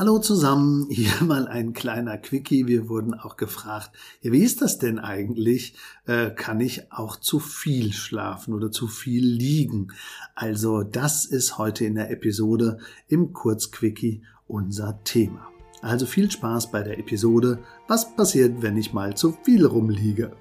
[0.00, 2.66] Hallo zusammen, hier mal ein kleiner Quickie.
[2.66, 3.90] Wir wurden auch gefragt,
[4.22, 5.74] ja, wie ist das denn eigentlich?
[6.06, 9.88] Äh, kann ich auch zu viel schlafen oder zu viel liegen?
[10.34, 12.78] Also das ist heute in der Episode
[13.08, 15.48] im Kurzquickie unser Thema.
[15.82, 17.58] Also viel Spaß bei der Episode.
[17.86, 20.32] Was passiert, wenn ich mal zu viel rumliege?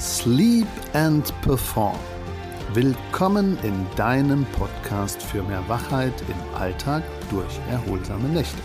[0.00, 1.98] Sleep and Perform
[2.76, 8.60] Willkommen in deinem Podcast für mehr Wachheit im Alltag durch erholsame Nächte.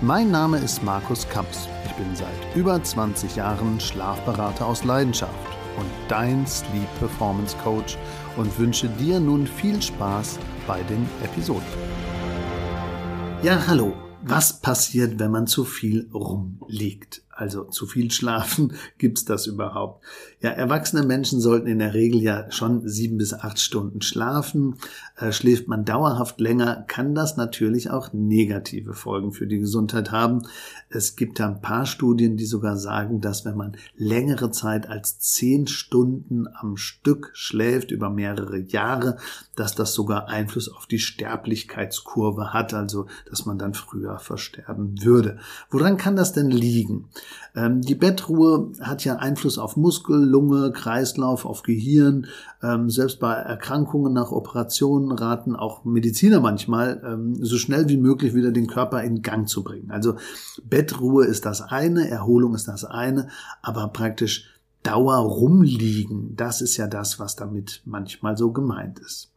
[0.00, 1.68] Mein Name ist Markus Kamps.
[1.84, 5.34] Ich bin seit über 20 Jahren Schlafberater aus Leidenschaft
[5.76, 7.98] und dein Sleep Performance Coach
[8.38, 11.68] und wünsche dir nun viel Spaß bei den Episoden.
[13.42, 13.92] Ja, hallo.
[14.22, 17.20] Was passiert, wenn man zu viel rumliegt?
[17.36, 20.04] Also zu viel schlafen, gibt's das überhaupt?
[20.40, 24.76] Ja, erwachsene Menschen sollten in der Regel ja schon sieben bis acht Stunden schlafen.
[25.16, 30.42] Äh, schläft man dauerhaft länger, kann das natürlich auch negative Folgen für die Gesundheit haben.
[30.88, 35.18] Es gibt da ein paar Studien, die sogar sagen, dass wenn man längere Zeit als
[35.18, 39.16] zehn Stunden am Stück schläft über mehrere Jahre,
[39.56, 45.38] dass das sogar Einfluss auf die Sterblichkeitskurve hat, also dass man dann früher versterben würde.
[45.70, 47.08] Woran kann das denn liegen?
[47.54, 52.26] Ähm, die Bettruhe hat ja Einfluss auf Muskel, Lunge, Kreislauf, auf Gehirn.
[52.62, 58.34] Ähm, selbst bei Erkrankungen nach Operationen raten auch Mediziner manchmal, ähm, so schnell wie möglich
[58.34, 59.90] wieder den Körper in Gang zu bringen.
[59.90, 60.16] Also
[60.64, 63.28] Bettruhe ist das eine, Erholung ist das eine,
[63.62, 64.50] aber praktisch
[64.82, 69.30] Dauer rumliegen, das ist ja das, was damit manchmal so gemeint ist.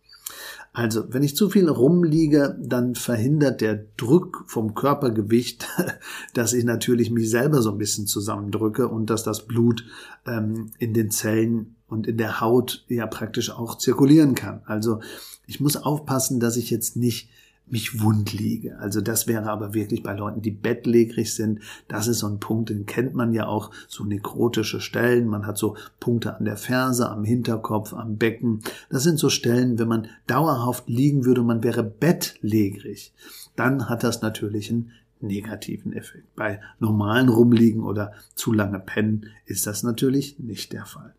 [0.78, 5.68] Also, wenn ich zu viel rumliege, dann verhindert der Druck vom Körpergewicht,
[6.36, 9.84] dass ich natürlich mich selber so ein bisschen zusammendrücke und dass das Blut
[10.28, 14.62] ähm, in den Zellen und in der Haut ja praktisch auch zirkulieren kann.
[14.66, 15.00] Also
[15.48, 17.32] ich muss aufpassen, dass ich jetzt nicht
[17.70, 18.78] mich wund liege.
[18.80, 21.60] Also das wäre aber wirklich bei Leuten, die bettlägerig sind.
[21.88, 25.28] Das ist so ein Punkt, den kennt man ja auch, so nekrotische Stellen.
[25.28, 28.62] Man hat so Punkte an der Ferse, am Hinterkopf, am Becken.
[28.90, 33.14] Das sind so Stellen, wenn man dauerhaft liegen würde, man wäre bettlägerig,
[33.56, 36.36] dann hat das natürlich einen negativen Effekt.
[36.36, 41.14] Bei normalen Rumliegen oder zu lange Pennen ist das natürlich nicht der Fall.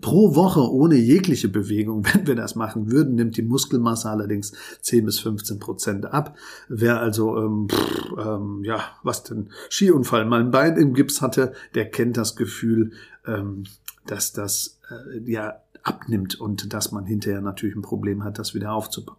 [0.00, 5.04] Pro Woche ohne jegliche Bewegung, wenn wir das machen würden, nimmt die Muskelmasse allerdings 10
[5.04, 6.36] bis 15 Prozent ab.
[6.68, 11.52] Wer also, ähm, pff, ähm, ja, was denn, Skiunfall, mal ein Bein im Gips hatte,
[11.74, 12.92] der kennt das Gefühl,
[13.26, 13.64] ähm,
[14.06, 18.72] dass das äh, ja abnimmt und dass man hinterher natürlich ein Problem hat, das wieder
[18.72, 19.16] aufzubauen.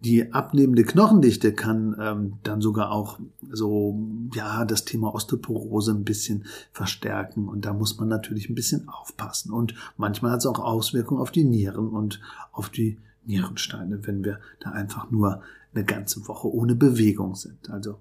[0.00, 3.18] Die abnehmende Knochendichte kann ähm, dann sogar auch
[3.50, 3.98] so,
[4.34, 7.48] ja, das Thema Osteoporose ein bisschen verstärken.
[7.48, 9.52] Und da muss man natürlich ein bisschen aufpassen.
[9.52, 12.20] Und manchmal hat es auch Auswirkungen auf die Nieren und
[12.52, 15.42] auf die Nierensteine, wenn wir da einfach nur
[15.74, 17.70] eine ganze Woche ohne Bewegung sind.
[17.70, 17.98] Also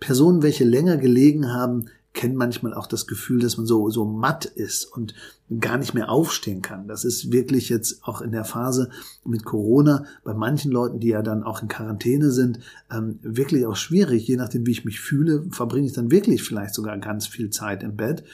[0.00, 4.44] Personen, welche länger gelegen haben, kennen manchmal auch das Gefühl, dass man so, so matt
[4.44, 5.14] ist und
[5.60, 6.88] gar nicht mehr aufstehen kann.
[6.88, 8.88] Das ist wirklich jetzt auch in der Phase
[9.24, 12.60] mit Corona bei manchen Leuten, die ja dann auch in Quarantäne sind,
[12.90, 14.26] ähm, wirklich auch schwierig.
[14.26, 17.82] Je nachdem, wie ich mich fühle, verbringe ich dann wirklich vielleicht sogar ganz viel Zeit
[17.82, 18.24] im Bett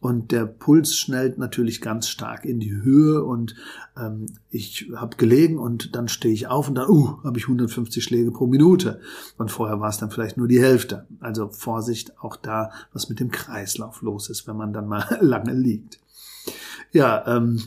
[0.00, 3.54] und der Puls schnellt natürlich ganz stark in die Höhe und
[3.96, 8.02] ähm, ich habe gelegen und dann stehe ich auf und dann uh, habe ich 150
[8.02, 9.00] Schläge pro Minute
[9.36, 11.06] und vorher war es dann vielleicht nur die Hälfte.
[11.20, 15.52] Also Vorsicht auch da, was mit dem Kreislauf los ist, wenn man dann mal lange
[15.52, 15.98] liegt.
[16.92, 17.62] Ja, ähm,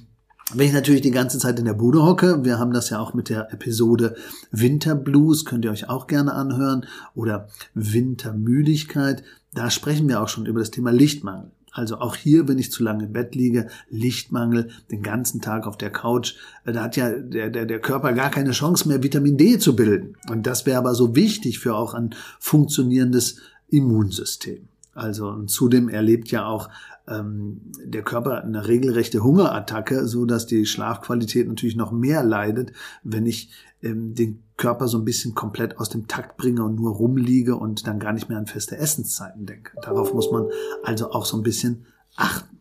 [0.53, 3.13] wenn ich natürlich die ganze Zeit in der Bude hocke, wir haben das ja auch
[3.13, 4.15] mit der Episode
[4.51, 10.59] Winterblues, könnt ihr euch auch gerne anhören, oder Wintermüdigkeit, da sprechen wir auch schon über
[10.59, 11.51] das Thema Lichtmangel.
[11.71, 15.77] Also auch hier, wenn ich zu lange im Bett liege, Lichtmangel, den ganzen Tag auf
[15.77, 19.37] der Couch, äh, da hat ja der, der, der Körper gar keine Chance mehr, Vitamin
[19.37, 20.17] D zu bilden.
[20.29, 23.37] Und das wäre aber so wichtig für auch ein funktionierendes
[23.69, 24.67] Immunsystem.
[24.93, 26.69] Also und zudem erlebt ja auch
[27.07, 33.25] ähm, der Körper eine regelrechte Hungerattacke, so dass die Schlafqualität natürlich noch mehr leidet, wenn
[33.25, 37.55] ich ähm, den Körper so ein bisschen komplett aus dem Takt bringe und nur rumliege
[37.55, 39.71] und dann gar nicht mehr an feste Essenszeiten denke.
[39.81, 40.47] Darauf muss man
[40.83, 41.85] also auch so ein bisschen
[42.15, 42.59] achten.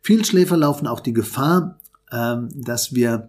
[0.00, 1.78] Viel Schläfer laufen auch die Gefahr,
[2.10, 3.28] ähm, dass wir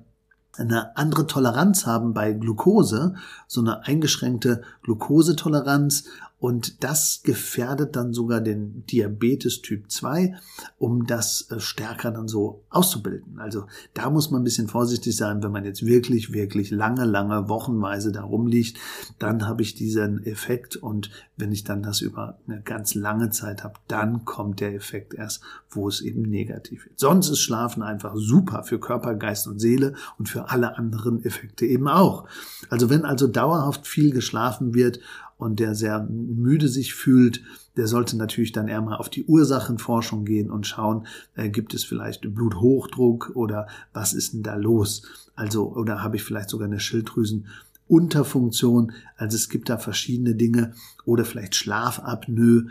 [0.58, 3.16] eine andere Toleranz haben bei Glucose,
[3.48, 6.06] so eine eingeschränkte Glukosetoleranz
[6.44, 10.36] Und das gefährdet dann sogar den Diabetes Typ 2,
[10.78, 13.40] um das äh, stärker dann so auszubilden.
[13.40, 17.48] Also da muss man ein bisschen vorsichtig sein, wenn man jetzt wirklich, wirklich lange, lange,
[17.48, 18.78] wochenweise da rumliegt,
[19.20, 23.64] dann habe ich diesen Effekt und wenn ich dann das über eine ganz lange Zeit
[23.64, 27.00] habe, dann kommt der Effekt erst, wo es eben negativ wird.
[27.00, 31.66] Sonst ist Schlafen einfach super für Körper, Geist und Seele und für alle anderen Effekte
[31.66, 32.28] eben auch.
[32.70, 35.00] Also wenn also dauerhaft viel geschlafen wird
[35.44, 37.42] und der sehr müde sich fühlt,
[37.76, 41.84] der sollte natürlich dann eher mal auf die Ursachenforschung gehen und schauen, äh, gibt es
[41.84, 45.04] vielleicht Bluthochdruck oder was ist denn da los?
[45.36, 48.92] Also, oder habe ich vielleicht sogar eine Schilddrüsenunterfunktion?
[49.18, 50.74] Also es gibt da verschiedene Dinge
[51.06, 52.68] oder vielleicht Schlafapnoe,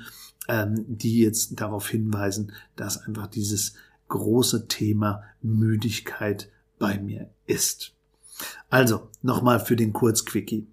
[0.48, 3.74] ähm, die jetzt darauf hinweisen, dass einfach dieses
[4.08, 7.92] große Thema Müdigkeit bei mir ist.
[8.70, 10.66] Also, nochmal für den Kurzquickie.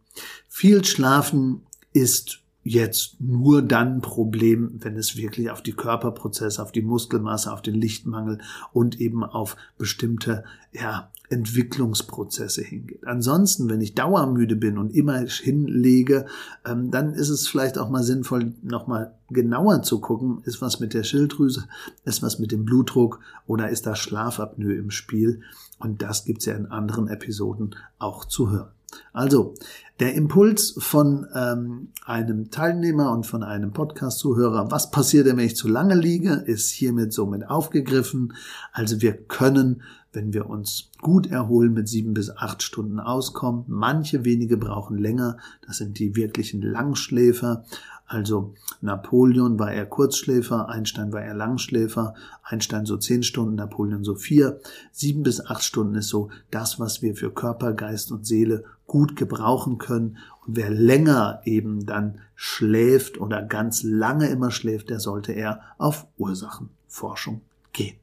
[0.48, 1.62] Viel Schlafen
[1.94, 7.52] ist jetzt nur dann ein Problem, wenn es wirklich auf die Körperprozesse, auf die Muskelmasse,
[7.52, 8.40] auf den Lichtmangel
[8.74, 13.08] und eben auf bestimmte ja, Entwicklungsprozesse hingeht.
[13.08, 16.26] Ansonsten, wenn ich dauermüde bin und immer hinlege,
[16.66, 20.94] ähm, dann ist es vielleicht auch mal sinnvoll, nochmal genauer zu gucken, ist was mit
[20.94, 21.68] der Schilddrüse,
[22.04, 25.42] ist was mit dem Blutdruck oder ist da Schlafapnoe im Spiel?
[25.80, 28.72] Und das gibt's ja in anderen Episoden auch zu hören.
[29.14, 29.56] Also,
[30.00, 35.68] der Impuls von ähm, einem Teilnehmer und von einem Podcast-Zuhörer, was passiert, wenn ich zu
[35.68, 38.34] lange liege, ist hiermit somit aufgegriffen.
[38.72, 39.82] Also wir können,
[40.14, 43.66] wenn wir uns gut erholen, mit sieben bis acht Stunden auskommen.
[43.68, 45.38] Manche wenige brauchen länger.
[45.68, 47.66] Das sind die wirklichen Langschläfer.
[48.08, 54.16] Also Napoleon war eher Kurzschläfer, Einstein war eher Langschläfer, Einstein so zehn Stunden, Napoleon so
[54.16, 54.62] vier.
[54.92, 59.16] Sieben bis acht Stunden ist so das, was wir für Körper, Geist und Seele gut
[59.16, 60.18] gebrauchen können.
[60.46, 66.08] Und wer länger eben dann schläft oder ganz lange immer schläft, der sollte eher auf
[66.18, 67.42] Ursachenforschung
[67.72, 67.96] gehen.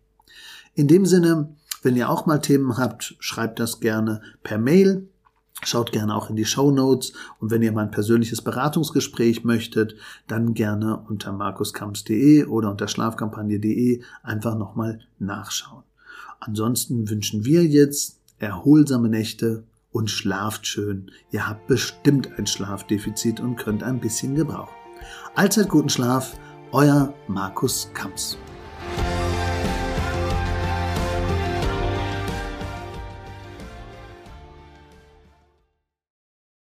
[0.75, 5.09] In dem Sinne, wenn ihr auch mal Themen habt, schreibt das gerne per Mail
[5.65, 9.97] Schaut gerne auch in die Show Notes und wenn ihr mal ein persönliches Beratungsgespräch möchtet,
[10.27, 15.83] dann gerne unter markuskamps.de oder unter schlafkampagne.de einfach nochmal nachschauen.
[16.41, 19.65] Ansonsten wünschen wir jetzt erholsame Nächte
[19.97, 21.11] und schlaft schön.
[21.31, 24.75] Ihr habt bestimmt ein Schlafdefizit und könnt ein bisschen gebrauchen.
[25.35, 26.39] Allzeit guten Schlaf,
[26.71, 28.37] euer Markus Kamps.